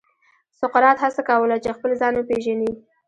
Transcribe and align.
سقراط 0.59 0.97
هڅه 1.05 1.21
کوله 1.29 1.55
چې 1.63 1.69
خپل 1.77 1.91
ځان 2.01 2.13
وپېژني. 2.15 2.71